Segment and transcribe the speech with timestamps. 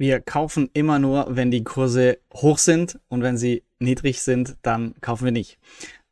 [0.00, 4.94] Wir kaufen immer nur, wenn die Kurse hoch sind und wenn sie niedrig sind, dann
[5.02, 5.58] kaufen wir nicht.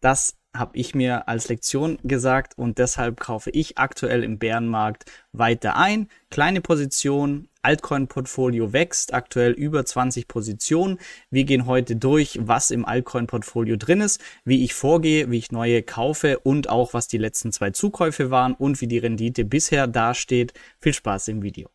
[0.03, 5.77] Das habe ich mir als Lektion gesagt und deshalb kaufe ich aktuell im Bärenmarkt weiter
[5.77, 6.09] ein.
[6.29, 10.99] Kleine Position, Altcoin-Portfolio wächst, aktuell über 20 Positionen.
[11.31, 15.83] Wir gehen heute durch, was im Altcoin-Portfolio drin ist, wie ich vorgehe, wie ich neue
[15.83, 20.52] kaufe und auch was die letzten zwei Zukäufe waren und wie die Rendite bisher dasteht.
[20.79, 21.70] Viel Spaß im Video.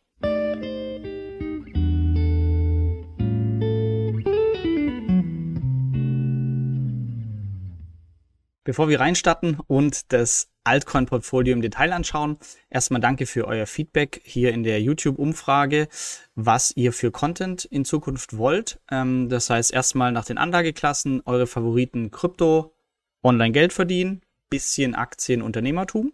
[8.64, 12.38] Bevor wir reinstarten und das Altcoin-Portfolio im Detail anschauen,
[12.70, 15.88] erstmal danke für euer Feedback hier in der YouTube-Umfrage,
[16.34, 18.80] was ihr für Content in Zukunft wollt.
[18.90, 22.74] Ähm, das heißt erstmal nach den Anlageklassen eure Favoriten Krypto,
[23.22, 26.12] Online-Geld verdienen, bisschen Aktien, Unternehmertum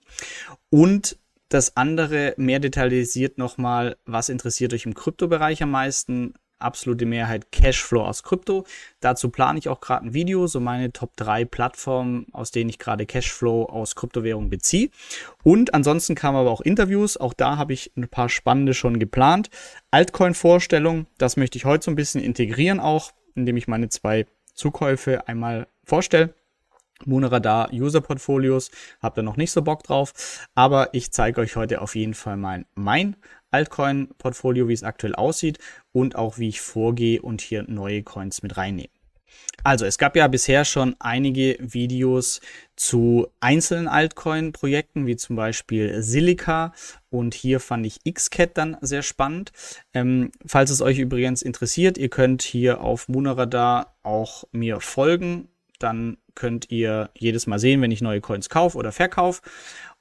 [0.71, 1.17] und
[1.49, 8.03] das andere mehr detailisiert nochmal, was interessiert euch im Kryptobereich am meisten, absolute Mehrheit Cashflow
[8.03, 8.65] aus Krypto.
[9.01, 12.79] Dazu plane ich auch gerade ein Video, so meine Top 3 Plattformen, aus denen ich
[12.79, 14.91] gerade Cashflow aus Kryptowährung beziehe.
[15.43, 19.51] Und ansonsten kamen aber auch Interviews, auch da habe ich ein paar spannende schon geplant.
[19.91, 25.27] Altcoin-Vorstellung, das möchte ich heute so ein bisschen integrieren auch, indem ich meine zwei Zukäufe
[25.29, 26.35] einmal vorstelle.
[27.07, 31.81] Monoradar User Portfolios, habt ihr noch nicht so Bock drauf, aber ich zeige euch heute
[31.81, 33.17] auf jeden Fall mal mein
[33.51, 35.59] Altcoin-Portfolio, wie es aktuell aussieht
[35.93, 38.89] und auch wie ich vorgehe und hier neue Coins mit reinnehme.
[39.63, 42.41] Also, es gab ja bisher schon einige Videos
[42.77, 46.73] zu einzelnen Altcoin-Projekten, wie zum Beispiel Silica.
[47.11, 49.53] Und hier fand ich Xcat dann sehr spannend.
[49.93, 55.49] Ähm, falls es euch übrigens interessiert, ihr könnt hier auf Munaradar auch mir folgen.
[55.79, 59.43] Dann könnt ihr jedes Mal sehen, wenn ich neue Coins kaufe oder verkaufe.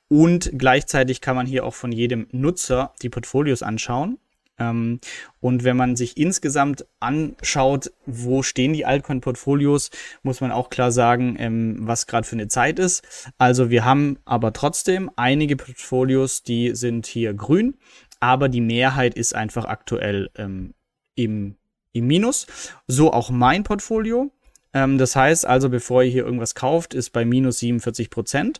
[0.10, 4.18] Und gleichzeitig kann man hier auch von jedem Nutzer die Portfolios anschauen.
[4.60, 5.00] Ähm,
[5.40, 9.90] und wenn man sich insgesamt anschaut, wo stehen die Altcoin-Portfolios,
[10.22, 13.32] muss man auch klar sagen, ähm, was gerade für eine Zeit ist.
[13.38, 17.78] Also wir haben aber trotzdem einige Portfolios, die sind hier grün,
[18.20, 20.74] aber die Mehrheit ist einfach aktuell ähm,
[21.16, 21.56] im,
[21.94, 22.48] im Minus.
[22.88, 24.32] So auch mein Portfolio.
[24.72, 28.60] das heißt also, bevor ihr hier irgendwas kauft, ist bei minus 47 Prozent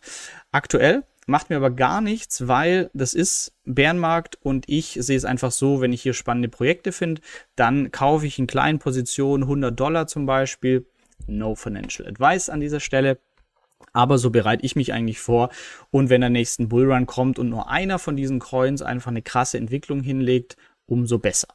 [0.52, 1.04] aktuell.
[1.30, 5.80] Macht mir aber gar nichts, weil das ist Bärenmarkt und ich sehe es einfach so,
[5.80, 7.22] wenn ich hier spannende Projekte finde,
[7.56, 10.88] dann kaufe ich in kleinen Positionen 100 Dollar zum Beispiel.
[11.28, 13.20] No financial advice an dieser Stelle.
[13.94, 15.52] Aber so bereite ich mich eigentlich vor.
[15.92, 19.60] Und wenn der nächsten Bullrun kommt und nur einer von diesen Coins einfach eine krasse
[19.60, 20.58] Entwicklung hinlegt,
[20.88, 21.50] umso besser.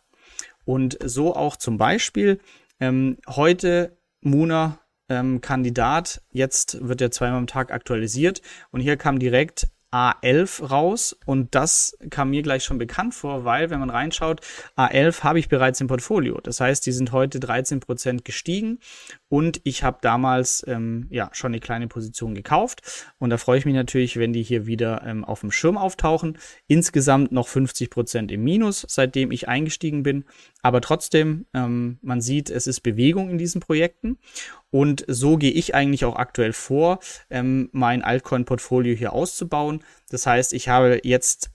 [0.65, 2.39] Und so auch zum Beispiel
[2.79, 4.79] ähm, heute Muna
[5.09, 6.23] ähm, Kandidat.
[6.31, 11.97] Jetzt wird er zweimal am Tag aktualisiert und hier kam direkt A11 raus und das
[12.11, 14.41] kam mir gleich schon bekannt vor, weil wenn man reinschaut,
[14.77, 16.41] A11 habe ich bereits im Portfolio.
[16.43, 18.81] Das heißt, die sind heute 13% gestiegen
[19.29, 22.83] und ich habe damals ähm, ja schon eine kleine Position gekauft
[23.19, 26.39] und da freue ich mich natürlich, wenn die hier wieder ähm, auf dem Schirm auftauchen.
[26.67, 30.25] Insgesamt noch 50% im Minus, seitdem ich eingestiegen bin,
[30.61, 34.19] aber trotzdem, ähm, man sieht, es ist Bewegung in diesen Projekten
[34.75, 36.99] und so gehe ich eigentlich auch aktuell vor,
[37.31, 39.85] ähm, mein Altcoin-Portfolio hier auszubauen.
[40.11, 41.53] Das heißt, ich habe jetzt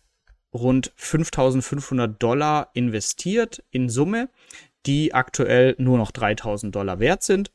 [0.54, 4.30] rund 5500 Dollar investiert in Summe,
[4.86, 7.52] die aktuell nur noch 3000 Dollar wert sind.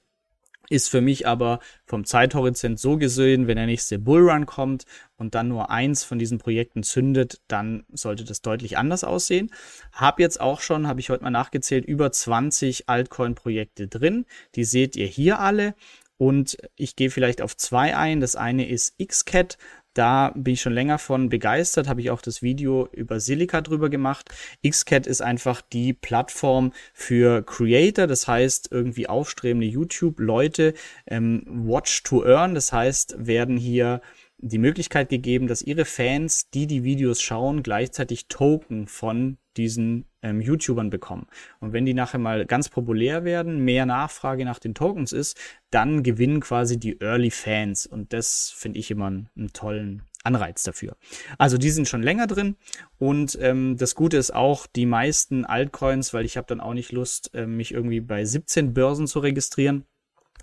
[0.74, 4.86] Ist für mich aber vom Zeithorizont so gesehen, wenn der nächste Bullrun kommt
[5.16, 9.52] und dann nur eins von diesen Projekten zündet, dann sollte das deutlich anders aussehen.
[9.92, 14.26] Hab jetzt auch schon, habe ich heute mal nachgezählt, über 20 Altcoin-Projekte drin.
[14.56, 15.76] Die seht ihr hier alle.
[16.16, 18.20] Und ich gehe vielleicht auf zwei ein.
[18.20, 19.58] Das eine ist Xcat.
[19.94, 23.88] Da bin ich schon länger von begeistert, habe ich auch das Video über Silica drüber
[23.88, 24.28] gemacht.
[24.68, 30.74] Xcat ist einfach die Plattform für Creator, das heißt irgendwie aufstrebende YouTube-Leute,
[31.06, 34.00] ähm, Watch to Earn, das heißt, werden hier
[34.38, 40.40] die Möglichkeit gegeben, dass ihre Fans, die die Videos schauen, gleichzeitig Token von diesen ähm,
[40.40, 41.26] YouTubern bekommen.
[41.60, 45.38] Und wenn die nachher mal ganz populär werden, mehr Nachfrage nach den Tokens ist,
[45.70, 47.86] dann gewinnen quasi die Early Fans.
[47.86, 50.96] Und das finde ich immer einen, einen, tollen Anreiz dafür.
[51.38, 52.56] Also die sind schon länger drin.
[52.98, 56.92] Und ähm, das Gute ist auch, die meisten Altcoins, weil ich habe dann auch nicht
[56.92, 59.84] Lust, äh, mich irgendwie bei 17 Börsen zu registrieren.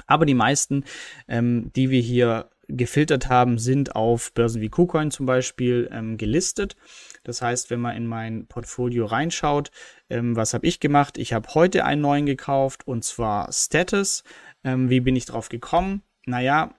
[0.08, 0.84] Aber die meisten,
[1.28, 6.76] ähm, die wir hier gefiltert haben, sind auf Börsen wie KuCoin zum Beispiel ähm, gelistet.
[7.24, 9.72] Das heißt, wenn man in mein Portfolio reinschaut,
[10.10, 11.18] ähm, was habe ich gemacht?
[11.18, 14.24] Ich habe heute einen neuen gekauft und zwar Status.
[14.64, 16.02] Ähm, wie bin ich drauf gekommen?
[16.26, 16.74] Naja,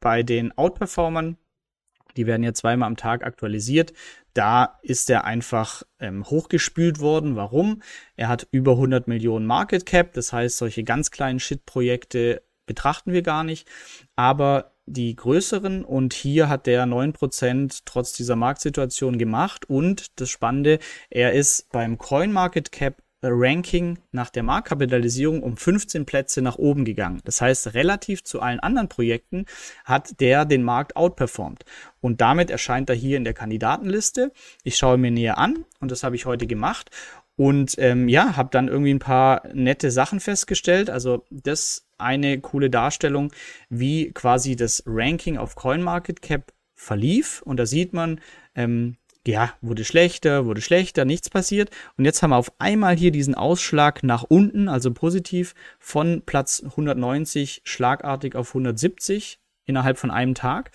[0.00, 1.36] bei den Outperformern,
[2.16, 3.92] die werden ja zweimal am Tag aktualisiert,
[4.34, 7.34] da ist er einfach ähm, hochgespült worden.
[7.34, 7.82] Warum?
[8.14, 10.12] Er hat über 100 Millionen Market Cap.
[10.12, 13.66] Das heißt, solche ganz kleinen Shit-Projekte betrachten wir gar nicht.
[14.14, 20.78] Aber die größeren und hier hat der 9% trotz dieser Marktsituation gemacht und das Spannende,
[21.10, 26.84] er ist beim Coin Market Cap Ranking nach der Marktkapitalisierung um 15 Plätze nach oben
[26.84, 27.20] gegangen.
[27.24, 29.46] Das heißt, relativ zu allen anderen Projekten
[29.84, 31.64] hat der den Markt outperformed.
[32.00, 34.32] Und damit erscheint er hier in der Kandidatenliste.
[34.62, 36.90] Ich schaue mir näher an und das habe ich heute gemacht.
[37.38, 40.90] Und ähm, ja, habe dann irgendwie ein paar nette Sachen festgestellt.
[40.90, 43.32] Also das eine coole Darstellung,
[43.68, 47.40] wie quasi das Ranking auf CoinMarketCap verlief.
[47.42, 48.20] Und da sieht man,
[48.56, 51.70] ähm, ja, wurde schlechter, wurde schlechter, nichts passiert.
[51.96, 56.60] Und jetzt haben wir auf einmal hier diesen Ausschlag nach unten, also positiv, von Platz
[56.64, 60.72] 190 schlagartig auf 170 innerhalb von einem Tag.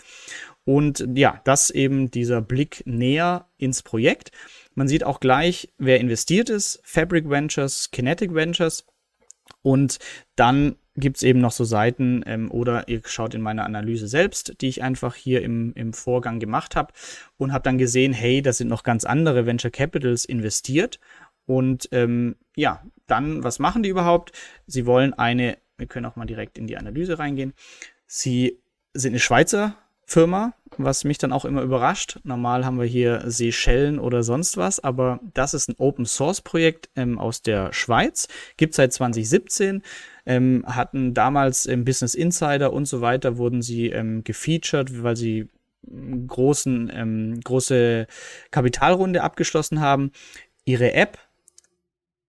[0.65, 4.31] Und ja, das eben dieser Blick näher ins Projekt.
[4.75, 6.79] Man sieht auch gleich, wer investiert ist.
[6.83, 8.85] Fabric Ventures, Kinetic Ventures.
[9.61, 9.99] Und
[10.35, 14.61] dann gibt es eben noch so Seiten ähm, oder ihr schaut in meine Analyse selbst,
[14.61, 16.93] die ich einfach hier im, im Vorgang gemacht habe
[17.37, 20.99] und habe dann gesehen, hey, da sind noch ganz andere Venture Capitals investiert.
[21.45, 24.31] Und ähm, ja, dann, was machen die überhaupt?
[24.67, 27.53] Sie wollen eine, wir können auch mal direkt in die Analyse reingehen.
[28.05, 28.61] Sie
[28.93, 29.75] sind eine Schweizer
[30.13, 32.19] Firma, was mich dann auch immer überrascht.
[32.23, 36.91] Normal haben wir hier Seychellen oder sonst was, aber das ist ein Open Source Projekt
[36.95, 39.81] ähm, aus der Schweiz, gibt seit 2017,
[40.27, 45.49] ähm, hatten damals im Business Insider und so weiter wurden sie ähm, gefeatured, weil sie
[46.27, 48.05] großen ähm, große
[48.51, 50.11] Kapitalrunde abgeschlossen haben.
[50.63, 51.17] Ihre App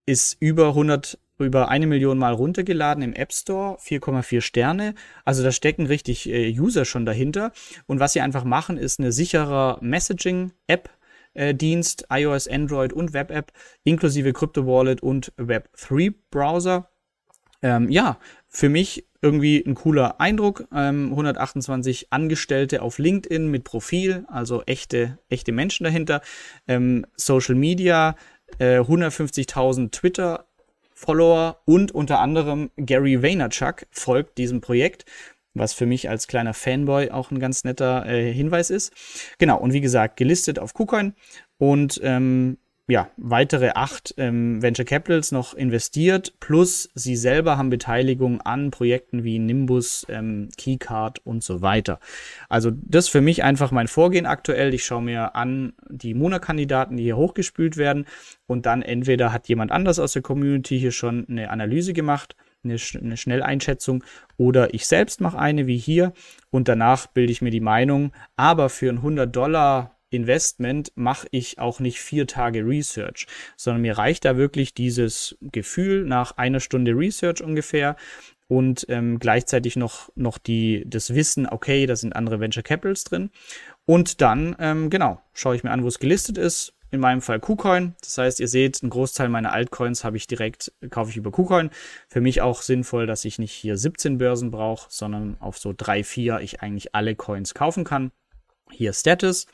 [0.06, 4.94] ist über 100 über eine Million Mal runtergeladen im App Store, 4,4 Sterne.
[5.24, 7.52] Also da stecken richtig äh, User schon dahinter.
[7.86, 10.90] Und was sie einfach machen, ist eine sichere Messaging-App.
[11.34, 13.52] Äh, Dienst, iOS, Android und Web-App,
[13.82, 16.88] inklusive Crypto Wallet und Web3 Browser.
[17.60, 20.68] Ähm, ja, für mich irgendwie ein cooler Eindruck.
[20.72, 26.20] Ähm, 128 Angestellte auf LinkedIn mit Profil, also echte, echte Menschen dahinter.
[26.68, 28.14] Ähm, Social Media,
[28.58, 30.46] äh, 150.000 Twitter
[30.94, 35.04] Follower und unter anderem Gary Vaynerchuk folgt diesem Projekt,
[35.52, 38.92] was für mich als kleiner Fanboy auch ein ganz netter äh, Hinweis ist.
[39.38, 41.14] Genau, und wie gesagt, gelistet auf KuCoin
[41.58, 48.42] und ähm, ja, weitere acht ähm, Venture Capitals noch investiert, plus sie selber haben Beteiligung
[48.42, 51.98] an Projekten wie Nimbus, ähm, Keycard und so weiter.
[52.50, 54.74] Also das für mich einfach mein Vorgehen aktuell.
[54.74, 58.04] Ich schaue mir an die Mona-Kandidaten, die hier hochgespült werden
[58.46, 62.76] und dann entweder hat jemand anders aus der Community hier schon eine Analyse gemacht, eine,
[63.00, 64.04] eine Schnelleinschätzung
[64.36, 66.12] oder ich selbst mache eine wie hier
[66.50, 71.58] und danach bilde ich mir die Meinung, aber für ein 100 Dollar Investment mache ich
[71.58, 73.26] auch nicht vier Tage Research,
[73.56, 77.96] sondern mir reicht da wirklich dieses Gefühl nach einer Stunde Research ungefähr
[78.46, 83.30] und ähm, gleichzeitig noch, noch die, das Wissen, okay, da sind andere Venture Capitals drin.
[83.86, 86.72] Und dann, ähm, genau, schaue ich mir an, wo es gelistet ist.
[86.90, 87.96] In meinem Fall KuCoin.
[88.02, 91.70] Das heißt, ihr seht, einen Großteil meiner Altcoins habe ich direkt, kaufe ich über KuCoin.
[92.06, 96.04] Für mich auch sinnvoll, dass ich nicht hier 17 Börsen brauche, sondern auf so drei,
[96.04, 98.12] vier ich eigentlich alle Coins kaufen kann.
[98.70, 99.46] Hier Status.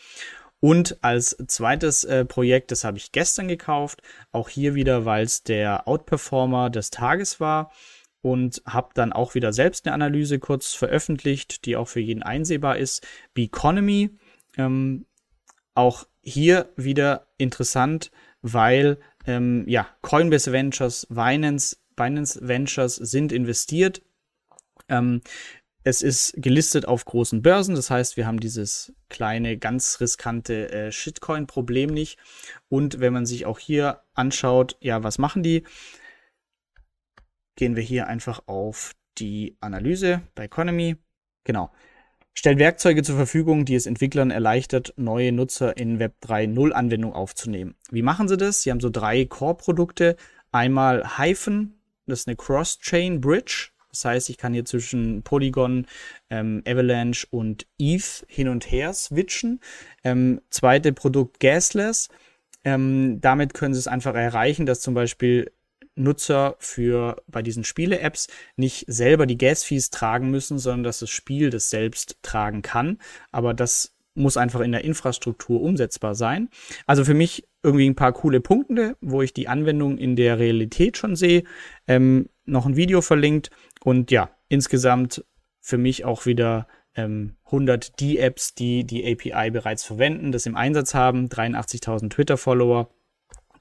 [0.60, 5.42] Und als zweites äh, Projekt, das habe ich gestern gekauft, auch hier wieder, weil es
[5.42, 7.72] der Outperformer des Tages war
[8.22, 12.76] und habe dann auch wieder selbst eine Analyse kurz veröffentlicht, die auch für jeden einsehbar
[12.76, 13.06] ist.
[13.32, 14.10] Beconomy,
[14.58, 15.06] ähm,
[15.74, 18.10] auch hier wieder interessant,
[18.42, 24.02] weil ähm, ja Coinbase Ventures, Binance, Binance Ventures sind investiert.
[24.88, 25.22] Ähm,
[25.82, 30.92] es ist gelistet auf großen Börsen, das heißt, wir haben dieses kleine, ganz riskante äh,
[30.92, 32.18] Shitcoin-Problem nicht.
[32.68, 35.64] Und wenn man sich auch hier anschaut, ja, was machen die?
[37.56, 40.96] Gehen wir hier einfach auf die Analyse bei Economy.
[41.44, 41.70] Genau.
[42.32, 47.74] Stellt Werkzeuge zur Verfügung, die es Entwicklern erleichtert, neue Nutzer in Web 3.0 Anwendung aufzunehmen.
[47.90, 48.62] Wie machen sie das?
[48.62, 50.16] Sie haben so drei Core-Produkte.
[50.52, 53.70] Einmal Hyphen, das ist eine Cross-Chain Bridge.
[53.90, 55.86] Das heißt, ich kann hier zwischen Polygon,
[56.30, 59.60] ähm, Avalanche und ETH hin und her switchen.
[60.04, 62.08] Ähm, zweite Produkt Gasless.
[62.64, 65.50] Ähm, damit können Sie es einfach erreichen, dass zum Beispiel
[65.96, 71.50] Nutzer für bei diesen Spiele-Apps nicht selber die Gas-Fees tragen müssen, sondern dass das Spiel
[71.50, 72.98] das selbst tragen kann.
[73.32, 76.48] Aber das muss einfach in der Infrastruktur umsetzbar sein.
[76.86, 80.96] Also für mich irgendwie ein paar coole Punkte, wo ich die Anwendung in der Realität
[80.96, 81.44] schon sehe.
[81.86, 83.50] Ähm, noch ein Video verlinkt
[83.82, 85.24] und ja, insgesamt
[85.60, 90.94] für mich auch wieder ähm, 100 D-Apps, die die API bereits verwenden, das im Einsatz
[90.94, 92.90] haben, 83.000 Twitter-Follower,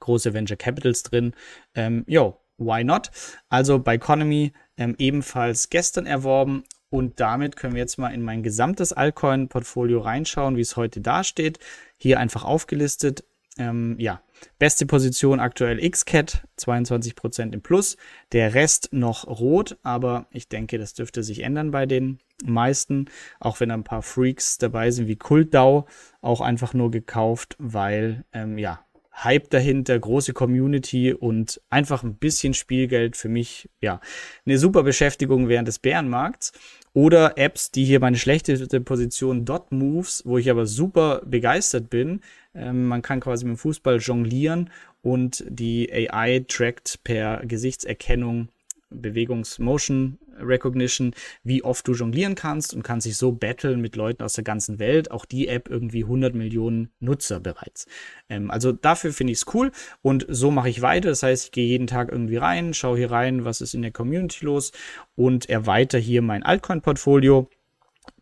[0.00, 1.34] große Venture Capitals drin.
[1.74, 3.10] Ähm, yo, why not?
[3.48, 8.42] Also bei Economy ähm, ebenfalls gestern erworben und damit können wir jetzt mal in mein
[8.42, 11.60] gesamtes Altcoin-Portfolio reinschauen, wie es heute dasteht.
[11.96, 13.24] Hier einfach aufgelistet.
[13.58, 14.22] Ähm, ja,
[14.58, 17.96] beste Position aktuell XCAT, 22% im Plus.
[18.32, 23.06] Der Rest noch rot, aber ich denke, das dürfte sich ändern bei den meisten.
[23.38, 25.86] Auch wenn ein paar Freaks dabei sind wie KultDAO,
[26.20, 28.84] auch einfach nur gekauft, weil, ähm, ja,
[29.24, 34.00] Hype dahinter, große Community und einfach ein bisschen Spielgeld für mich, ja,
[34.46, 36.52] eine super Beschäftigung während des Bärenmarkts.
[36.92, 42.20] Oder Apps, die hier meine schlechteste Position Dot Moves, wo ich aber super begeistert bin.
[42.54, 44.70] Ähm, man kann quasi mit dem Fußball jonglieren
[45.02, 48.48] und die AI trackt per Gesichtserkennung
[48.90, 54.34] Bewegungs-Motion Recognition, wie oft du jonglieren kannst und kannst sich so battlen mit Leuten aus
[54.34, 55.10] der ganzen Welt.
[55.10, 57.86] Auch die App irgendwie 100 Millionen Nutzer bereits.
[58.28, 59.70] Ähm, also dafür finde ich es cool
[60.02, 61.08] und so mache ich weiter.
[61.08, 63.92] Das heißt, ich gehe jeden Tag irgendwie rein, schaue hier rein, was ist in der
[63.92, 64.72] Community los
[65.14, 67.48] und erweitere hier mein Altcoin-Portfolio.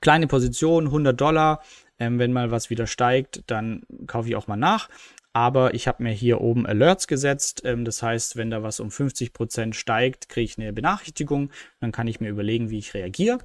[0.00, 1.62] Kleine Position, 100 Dollar.
[2.00, 4.88] Ähm, wenn mal was wieder steigt, dann kaufe ich auch mal nach
[5.32, 7.62] aber ich habe mir hier oben Alerts gesetzt.
[7.64, 11.50] Ähm, das heißt, wenn da was um 50 Prozent steigt, kriege ich eine Benachrichtigung.
[11.80, 13.38] Dann kann ich mir überlegen, wie ich reagiere.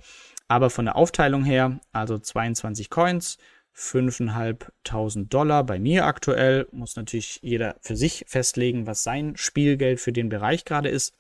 [0.48, 3.38] Aber von der Aufteilung her, also 22 Coins,
[3.76, 6.68] 5.500 Dollar bei mir aktuell.
[6.72, 11.16] Muss natürlich jeder für sich festlegen, was sein Spielgeld für den Bereich gerade ist.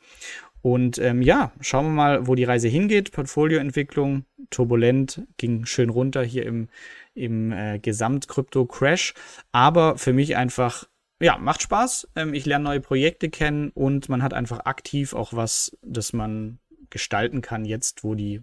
[0.62, 3.12] Und ähm, ja, schauen wir mal, wo die Reise hingeht.
[3.12, 6.70] Portfolioentwicklung turbulent, ging schön runter hier im
[7.14, 9.14] im äh, Gesamt-Krypto-Crash.
[9.52, 10.88] Aber für mich einfach,
[11.22, 12.10] ja, macht Spaß.
[12.16, 16.60] Ähm, ich lerne neue Projekte kennen und man hat einfach aktiv auch was, das man
[16.90, 18.42] gestalten kann, jetzt, wo die,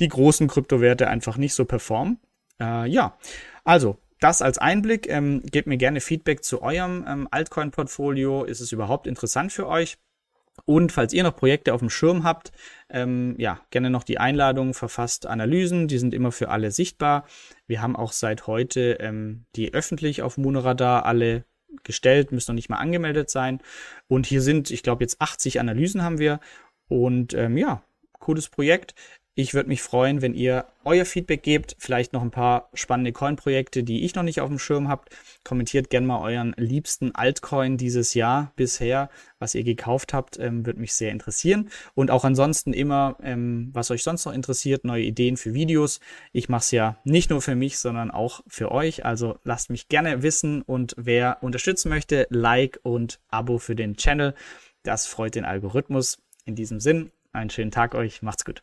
[0.00, 2.20] die großen Kryptowerte einfach nicht so performen.
[2.60, 3.16] Äh, ja,
[3.64, 5.08] also das als Einblick.
[5.08, 8.44] Ähm, gebt mir gerne Feedback zu eurem ähm, Altcoin-Portfolio.
[8.44, 9.98] Ist es überhaupt interessant für euch?
[10.64, 12.52] Und falls ihr noch Projekte auf dem Schirm habt,
[12.88, 17.26] ähm, ja, gerne noch die Einladung, verfasst Analysen, die sind immer für alle sichtbar.
[17.66, 21.44] Wir haben auch seit heute ähm, die öffentlich auf Moonradar alle
[21.84, 23.60] gestellt, müssen noch nicht mal angemeldet sein.
[24.08, 26.38] Und hier sind, ich glaube, jetzt 80 Analysen haben wir.
[26.88, 27.82] Und ähm, ja,
[28.18, 28.94] cooles Projekt.
[29.34, 33.82] Ich würde mich freuen, wenn ihr euer Feedback gebt, vielleicht noch ein paar spannende Coin-Projekte,
[33.82, 35.08] die ich noch nicht auf dem Schirm habt.
[35.42, 39.08] Kommentiert gerne mal euren liebsten Altcoin dieses Jahr bisher,
[39.38, 41.70] was ihr gekauft habt, ähm, würde mich sehr interessieren.
[41.94, 46.00] Und auch ansonsten immer, ähm, was euch sonst noch interessiert, neue Ideen für Videos.
[46.32, 49.06] Ich mache es ja nicht nur für mich, sondern auch für euch.
[49.06, 54.34] Also lasst mich gerne wissen und wer unterstützen möchte, Like und Abo für den Channel.
[54.82, 56.18] Das freut den Algorithmus.
[56.44, 58.62] In diesem Sinn, einen schönen Tag euch, macht's gut.